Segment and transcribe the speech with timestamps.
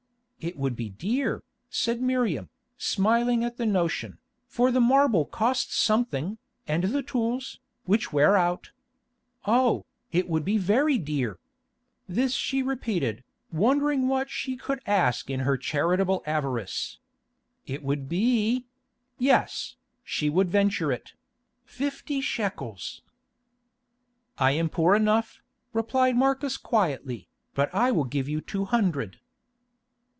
[0.43, 6.39] "It would be dear," said Miriam, smiling at the notion, "for the marble costs something,
[6.67, 8.71] and the tools, which wear out.
[9.45, 11.37] Oh, it would be very dear!"
[12.09, 16.97] This she repeated, wondering what she could ask in her charitable avarice.
[17.67, 18.65] "It would be——"
[19.19, 23.03] yes, she would venture it—"fifty shekels!"
[24.39, 29.19] "I am poor enough," replied Marcus quietly, "but I will give you two hundred."